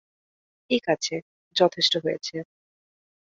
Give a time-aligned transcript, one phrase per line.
[0.69, 1.15] ঠিক আছে,
[1.55, 2.35] যথেষ্ট হয়েছে।